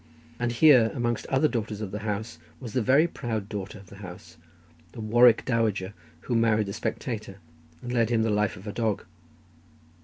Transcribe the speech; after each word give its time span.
And 0.39 0.51
here, 0.53 0.91
amongst 0.95 1.27
other 1.27 1.47
daughters 1.47 1.79
of 1.79 1.91
the 1.91 1.99
house, 1.99 2.39
was 2.59 2.73
the 2.73 2.81
very 2.81 3.05
proud 3.07 3.47
daughter 3.47 3.77
of 3.77 3.85
the 3.91 3.97
house, 3.97 4.37
the 4.93 4.99
Warwick 4.99 5.45
Dowager 5.45 5.93
who 6.21 6.33
married 6.35 6.65
the 6.65 6.73
Spectator, 6.73 7.37
and 7.83 7.93
led 7.93 8.09
him 8.09 8.23
the 8.23 8.31
life 8.31 8.57
of 8.57 8.65
a 8.65 8.73
dog. 8.73 9.05